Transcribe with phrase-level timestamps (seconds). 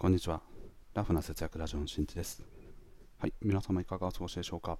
[0.00, 0.40] こんにちは。
[0.94, 2.42] ラフな節約ラジオのしんちです。
[3.18, 4.78] はい、皆様いかがお過ごしでしょうか。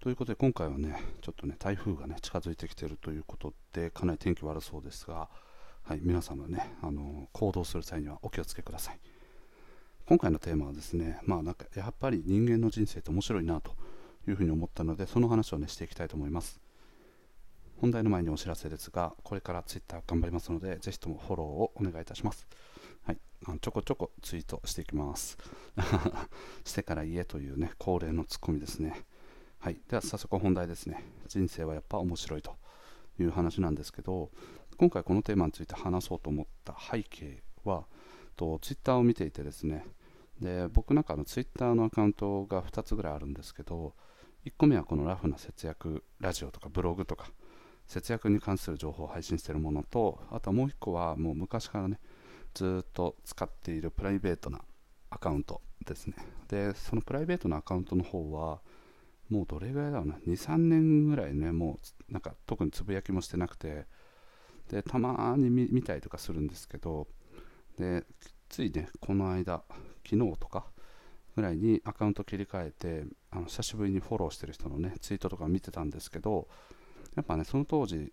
[0.00, 5.28] ということで、今回はね、ちょっとね、台風がね、近づいてきてるということで、かなり天気悪そうですが、
[5.82, 8.98] はい、皆様ね、あの行動する際にはお気をつけください。
[10.06, 13.72] 今回のテーマはですね、まあなんか、やっぱり人間の人生って面白いなと
[14.26, 16.58] いうふうに思ったので、その話をね、していきたいと思います。
[17.76, 22.46] 本題の前にお知らせですが、これから Twitter 頑張りますので、ぜひともフォローをお願いいたします。
[23.60, 25.38] ちょこちょこツイートしていきます。
[26.64, 29.04] してから言えというね、恒例のツッコミですね。
[29.58, 31.04] はい、では早速本題ですね。
[31.28, 32.56] 人生はやっぱ面白いと
[33.18, 34.30] いう話なんですけど、
[34.76, 37.86] 今回このテーマについて話そうと思った背景は、
[38.36, 39.86] とツイッターを見ていてですね、
[40.40, 43.94] で僕なんかのツイッターのアカウントが2つぐらいあるんですけど、
[44.44, 47.30] 1個目はこのラフな節約ラジオとかブログとか、
[47.86, 51.98] 節約に関する情報を配信しているものと、あとはもう1個はもう昔からね、
[52.54, 54.60] ずっと使っているプライベートな
[55.10, 56.14] アカウントですね。
[56.48, 58.60] で、そのプライベートなアカウントの方は、
[59.28, 63.86] もうどれぐらいだろうな、2、3年ぐらいね、もうなんか特につぶやきもしてなくて、
[64.68, 67.08] で、たまに見たりとかするんですけど、
[67.78, 68.04] で、
[68.48, 69.64] ついね、この間、
[70.08, 70.66] 昨日とか
[71.36, 76.48] ぐらいにアカウント切り替えて、あの久しぶりにフォローしてる人のね、ツイートとか見てたんですけど、
[77.16, 78.12] やっぱね、その当時、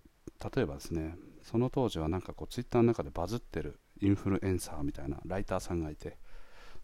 [0.55, 6.17] 例えばですね、その当時はなんかこう、ツイッターの中でバズってるインフルエンサーみたいなライターさんがいて。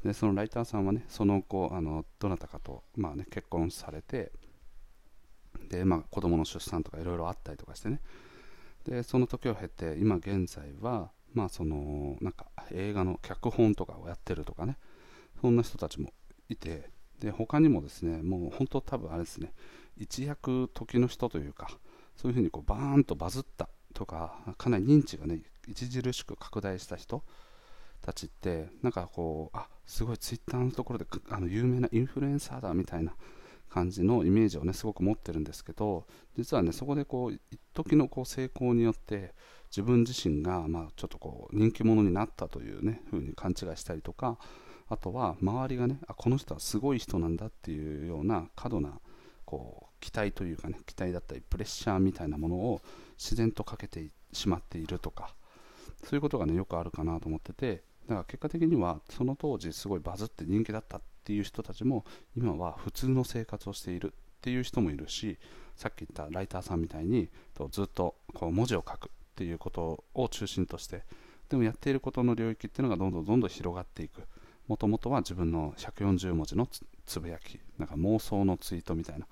[0.04, 4.32] でそのライターさんはねその後あのどなたかと、まあね、結婚されて
[5.70, 8.00] で、まあ、子供の出産とかいろいろあったりとかしてね。
[8.86, 14.78] でその時を経て今現在は、まあ、そのなんか映画の脚本とかをやってるとかね。
[15.42, 16.14] そんな人たちも
[16.50, 16.90] いて。
[17.20, 19.52] で他にもですねもう本当多分あれですね
[19.98, 21.68] 一躍時の人というか
[22.16, 27.23] そういうふうにこうバーンとバズったとかかなり認知がね著しく拡大した人
[28.02, 33.14] たちってなんかこうあすごいツイッターのところであの有名なインフルエンサーだみたいな
[33.70, 36.06] 感じのイメージをねすごく持ってるんですけど
[36.38, 39.33] 実はねそこでこう一時のこう成功によって
[39.70, 44.38] 自分自身がまあちょっとこう人気者になったというね風に勘違いしたりとか
[44.89, 49.00] あとは周りがねあこの人はすごい人なんだっていうような過度な
[49.45, 52.82] こう期待というかね期待だったりプレッシャーみたいなものを
[53.17, 55.36] 自然とかけてしまっているとか
[56.03, 65.37] そういうことがねよくあるかなと思っててだから結果的にはその当時すごいバズって人気だったっていう人たちも今は普通の生活をしているっていう人もいるし
[65.75, 67.30] さっき言ったライターさんみたいに
[67.71, 71.03] ずっとこう文字を書くっていうことを中心として
[71.49, 74.23] でもやっていることの領域っていうのがどんどんどんどん広がっていく。
[74.67, 76.67] もともとは自分の140文字の
[77.05, 79.25] つぶやきなんか妄想のツイートみたいな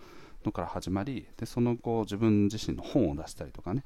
[0.45, 3.83] のから始まりでその後自分自身の本を出したりとかね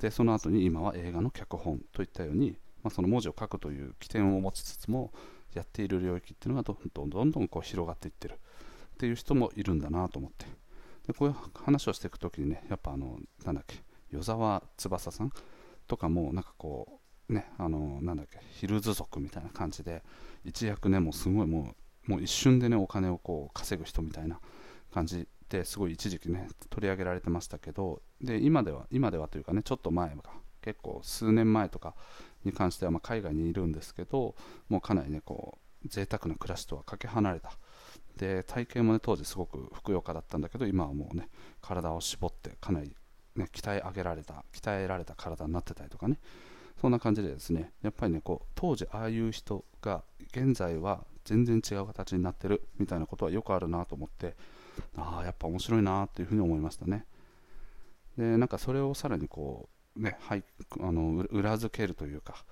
[0.00, 5.12] でその後に今は映画の脚本といったように、まあ、その文字を書くという起点を持ちつつも
[5.54, 8.34] やっている領域っていうのがどんどんどんどんこう広がっていってる。
[8.94, 10.46] っていう人もいるんだなと思って。
[11.06, 11.34] でこういう
[11.64, 13.76] 話をしていくときにねやっぱあのなんだっけ
[14.10, 15.30] 与沢翼さん
[15.86, 20.02] とかもなんかこうねあのなんだっけヒルズ族みたいな感じで
[20.44, 21.74] 一躍ねもうすごいも
[22.06, 24.40] うもう一瞬でねお金をこう稼ぐ人みたいな
[24.92, 30.22] 感じってすごい一時期ね取り上げられてましたけどで今では今ではというかねちょっと前が
[30.62, 31.94] 結構数年前とか
[32.44, 34.34] に関してはま海外にいるんですけど
[34.68, 37.52] もうかなりねこう贅沢な暮らしとはかけ離れた。
[38.16, 41.28] で体型もね当時すごくふくよかだったんだけど今はもうね
[41.60, 42.96] 体を絞ってかなり
[43.36, 46.18] ね鍛え上げられた鍛えられた体になってたりとかね。
[46.80, 50.02] そんな感じでですねやっぱりねこう当時ああいう人が
[50.32, 54.36] 現在は全然違う形になってるみたいなことはよくあるなと思って
[54.96, 57.06] ああやっぱ面白いなというふうに思いましたね。
[58.16, 60.44] でなんかそれをさらにこうね、はい、
[60.80, 62.44] あの裏付けるというか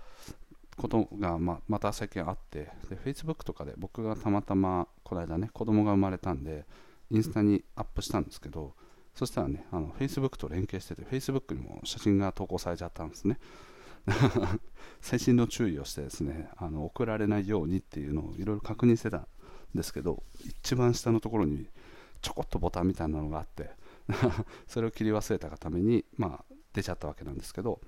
[0.77, 6.65] ことがままた最近あってで Facebook とかで僕がたまたまこの間ね子供が生まれたんで
[7.11, 8.75] インスタにアップしたんですけど
[9.15, 13.39] そしたらねあの Facebook と連携してて Facebook にも写真が投稿されちゃったんですね。
[15.01, 19.27] 最新の注意をしてですねあの送られないようにっていうのをいろいろ確認してたん
[19.75, 21.69] ですけど一番下のところに
[22.21, 23.71] ちょこっとボタンみたいなのがあって
[24.67, 27.81] それを切り忘れたがために、まあ、出ちゃったわけなんですけど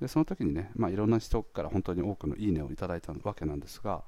[0.00, 4.04] でその時にね、まあ、いろんな人から本当に多くのいいねをいただいたわけなんですが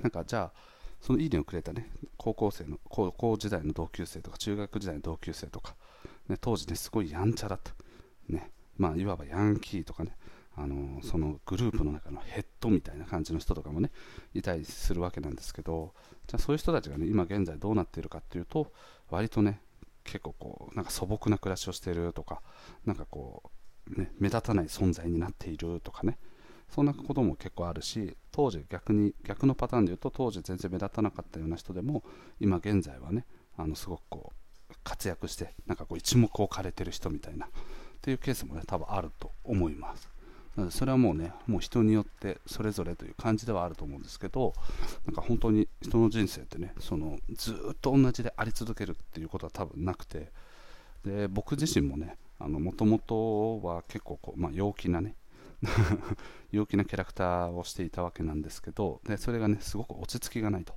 [0.00, 5.74] なんかじゃあそのいいねをくれたね高校生の高校時代の同級生とか中学時代の同級生とか、
[6.28, 7.72] ね、当時ねすごいやんちゃだった、
[8.28, 10.16] ねまあ、いわばヤンキーとかね
[10.54, 13.90] あのそのグループの中のヘッドみたいな感じの人とかもね
[14.34, 15.94] いたりするわけなんですけど
[16.26, 18.72] じゃあそういう人たちがね今現在どうなっているかっていうと
[19.10, 19.60] 割とね
[20.04, 22.42] 結構こうなんか素朴な暮らしをしているとか
[22.84, 23.50] なんかこ
[23.94, 26.18] う、ね、目立たない存在になっているとかね。
[26.68, 32.02] そんなことも結構あるし当時逆に逆のパターンで言うと当時全然目立たなかったような人でも
[32.40, 33.26] 今現在はね
[33.58, 34.32] あのすごくこ
[34.70, 37.48] う活躍してなんかこう一目置かれてる人みたいなっ
[38.00, 40.11] ていうケースもね多分あると思います。
[40.56, 44.52] なのでそれはもうねもう人によってそれぞれという感じではあると思うんですけど
[45.06, 50.30] なんか本当に人の人生ってねそのずっと同じであり続けるっていうことは多分なくて
[51.04, 55.14] で僕自身もねもともとは結構こう、まあ、陽気なね
[56.50, 60.74] 陽気なキャラクターをしていたわけなんですけどでそれがねすごく落ち着きがないと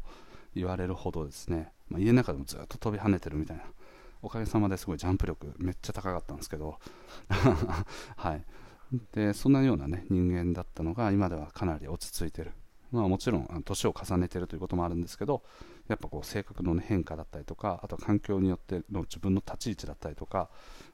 [0.56, 3.64] 言われるほどですね、まあ、家の中でもずっと飛び跳ねてるみたいな
[4.22, 6.80] おかげさまですごいジャンプ力めっちゃ高かったんですけど
[8.16, 8.46] はい。
[9.14, 12.52] でそんなようなね人間だったのが今ではかなり落ち着いてる。
[12.92, 15.44] まあもちろん年を重ねてるということもあるんですけど
[15.88, 20.50] やっぱこう性格の、ね、変化だったりとかあと環境によっての自分の立ち位置だったりとか、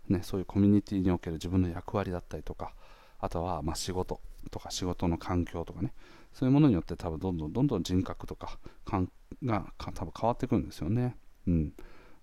[0.09, 2.73] ね、そういうコミュニティにおける自分の役割だったりとか
[3.19, 4.19] あとはま仕事
[4.49, 5.93] とか仕事の環境とかね
[6.33, 9.11] そういうものによって多分どんどんどんどん人格とか感
[9.43, 11.17] が多分変わってくるんですよね。
[11.47, 11.73] うん、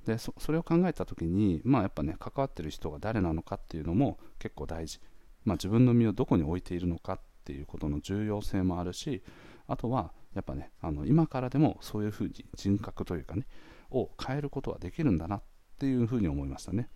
[0.07, 5.01] でそれを考えた時に、まあ、やっぱね関わってる人が誰なのかっていうのも結構大事、
[5.45, 9.23] まあ、自分の身をどこに置いているのかっていうことの重要性もあるし
[9.67, 13.47] あとはやっぱねあの今からでもそういうふうに人格というかね
[13.91, 15.43] を変えることはできるんだなっ
[15.79, 16.91] ていうふうに思いましたね。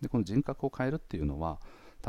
[0.00, 1.60] でこの人格を変えるっていうのは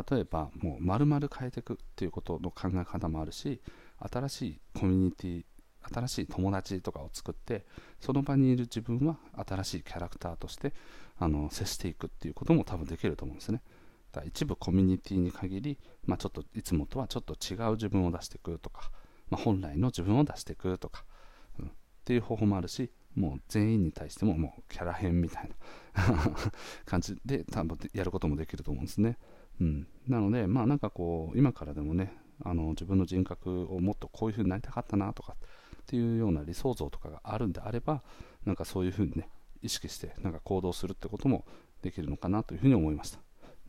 [0.10, 3.62] 例えばもう丸々変えていくっていうことの考え方もあるし
[4.00, 5.46] 新しいコミュニティ
[5.94, 7.66] 新しい友達とかを作って
[8.00, 9.18] その場にいる自分は
[9.48, 10.74] 新しいキャラクターとして
[11.20, 13.62] あの接していくっていうことも多分できると思うんですね。
[14.14, 18.92] だ一部コミュニティに限り、まあ、ちょっといつもとはちょっと違う自分を出していくとか、
[19.30, 21.04] まあ、本来の自分を出していくとか、
[21.60, 21.70] うん、っ
[22.06, 25.50] ていう方法もあるしもう全員に対してももうキャラ変みたい
[25.96, 26.36] な
[26.86, 29.18] 感じで多分やることもできると思うんですね。
[29.62, 38.04] うん、なので、まあなんかこう、今からでもね、あの自分の人格をもっとこういう風になりたかったなとかっていうような理想像とかがあるんであれば、
[38.46, 39.30] なんかそういう風にね、
[39.62, 41.46] 意識してなんか行動するってことも
[41.82, 43.20] できるのかなというふうに思いました。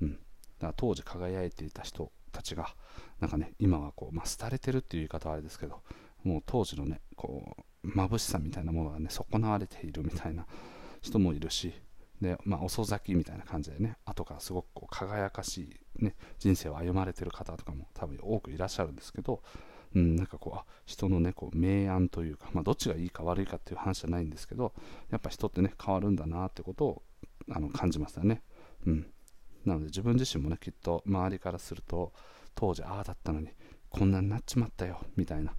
[0.01, 0.19] うん、
[0.65, 2.75] から当時輝いていた人たちが、
[3.21, 5.81] なんかね、今はこう、まあ、廃れてるっていう言い方はあれですけど、
[6.25, 10.47] もう当時のね、こう、眩しさみたいなものがね、損なわれているみたいな
[11.03, 11.73] 人もいるし、
[12.21, 19.43] で、まあ、遅咲きみたいな感じでね、後からすごくこう輝かしい、ね、人生を歩まれてる方とかも多分多くいらっしゃるんですけど、
[19.95, 24.73] うん、なんかこう、人のね、こう明暗というか、まあ、どっちがいいか悪いかっていう話じゃないんですけど、
[25.11, 27.03] やっぱ人ってね、変わるんだなってことを
[27.51, 28.43] あの感じましたね。
[28.87, 29.07] うん。
[29.65, 32.13] なので自分自身もね、きっと周りからすると、
[32.55, 33.49] 当時ああだったのに、
[33.91, 35.57] こんなになっちまったよ、みたいな っ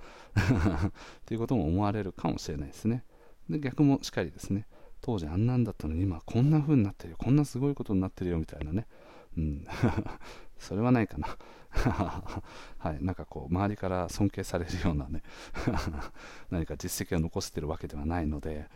[1.25, 3.03] ていうことも思われるかもしれないですね。
[3.49, 4.67] で逆もしっかりですね。
[5.01, 8.87] 当時あんなんだったのに今こんな風になってるよこんなすごいことになってるよみたいなね。
[9.37, 9.65] うん。
[10.57, 11.37] それはないかな。
[12.79, 13.03] はい。
[13.03, 15.21] なんかこう周りから尊敬されるようなね
[16.49, 18.67] 何か実績を残してるわけではないので。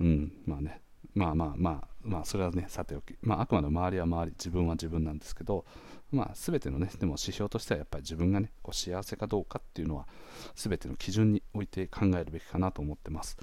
[0.00, 0.32] うん。
[0.44, 0.82] まあね。
[1.14, 3.16] まあまあまあまあそれはねさておき。
[3.22, 5.64] まああくまで周りは周り自分は自分なんですけど
[6.12, 10.06] まあ全てのねでも指標としてはやっぱり自分がねこう幸せかどうかっていうのは
[10.54, 13.36] 全ての基準に置いて考えるべきかなと思ってます。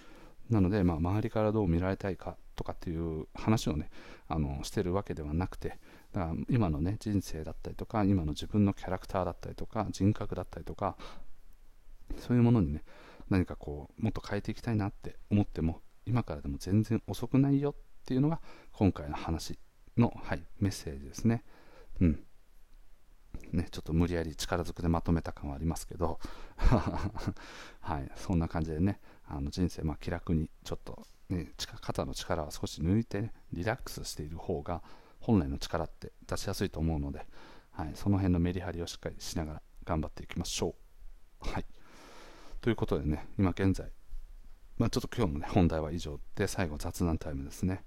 [0.50, 3.90] なので、まあ、周りからどう見られたいかとかっていう話をね
[4.28, 5.80] あのしてるわけではなくて
[6.14, 10.96] だから今のね人生だったりとか今の自分のキャラクターだったりとか人格だったりとか
[12.18, 12.84] そういうものにね
[13.30, 18.40] 何かこうもっと変えていきたいなって思っても今からでも全然遅くないよっていうのが
[18.72, 19.58] 今回の話
[19.98, 21.44] の、はい、メッセージですね。
[22.02, 22.24] うん
[23.52, 26.20] ね、ちょっと無理やり力ずくでまとめた感はありますけど、
[27.80, 34.84] はい、そんな感じでね、あの人生、まあ、気楽にちょっと、ね、肩の力を少し抜いて、ね、リラックスしている方が
[35.20, 37.28] 本来の力って出しやすいと思うので、
[37.72, 40.76] はい、その辺のメリハリをしっかりしながら頑張っていきましょ
[41.44, 41.50] う。
[41.50, 41.66] はい、
[42.62, 43.92] ということでね、今現在、
[44.78, 47.84] まあ、ちょっと今日の、ね、本題は以上で、最後雑談タイムですね。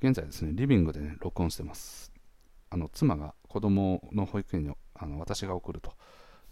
[0.00, 2.12] 現在ですね、リビングでね、録音してます。
[2.68, 5.92] あの妻が子供の保育園にあの私が送ると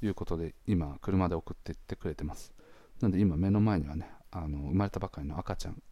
[0.01, 2.55] いうことで、今、車で送っていってくれてます。
[3.01, 5.83] なんで今目の前にはね、あの生まれたばかりの赤ちゃん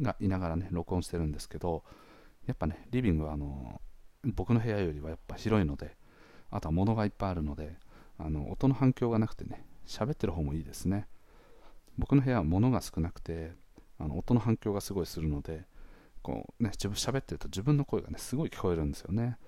[0.00, 1.84] がいながらね、録音してるんですけど、
[2.46, 3.80] やっぱね、リビングはあの
[4.24, 5.96] 僕の部屋よりはやっぱ広いので、
[6.50, 7.76] あとは物がいっぱいあるので、
[8.18, 11.06] あの音の反響がなくてね、喋ってる方もいいですね。
[11.98, 13.52] 僕の部屋は物が少なくて、
[13.98, 15.64] あの音の反響がすごいするので、
[16.22, 19.38] こうね、自分喋ってると自分の声がね、すごい聞こえるんですよね。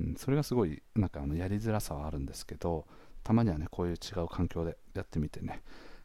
[0.00, 2.86] うん、それがすごいなんかあのやりづらさはあるんですけど、
[3.22, 5.62] たまにはね、こういう違う環境でやってみてね、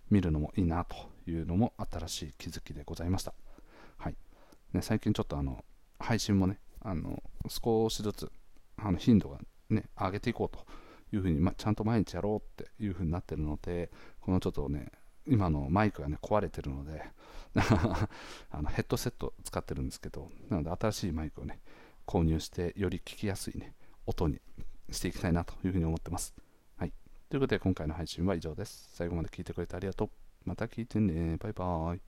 [0.09, 0.95] 見るのもいいなと
[1.29, 3.33] いうのも新しい気づきでございました。
[3.97, 4.15] はい
[4.73, 5.63] ね、最近ちょっとあの
[5.99, 8.31] 配信もね、あの少しずつ
[8.77, 9.39] あの頻度が、
[9.69, 10.65] ね、上げていこうと
[11.15, 13.89] いうふうに、ま、ちゃんと毎日やろうっていうふうになってるので、
[14.19, 14.91] このちょっとね、
[15.27, 17.03] 今のマイクがね、壊れてるので
[18.51, 21.59] あのヘッドセット使ってるんですけど、なので新しいマイクをね、
[22.05, 23.73] 購入して、より聞きやすいね、
[24.05, 24.41] 音に
[24.91, 26.35] していきたいなというふうに思ってます。
[26.77, 26.93] はい。
[27.29, 28.89] ということで、今回の配信は以上です。
[28.93, 30.09] 最後まで聞いてくれてありがとう。
[30.43, 31.37] また聞いてね。
[31.37, 32.01] バイバーイ。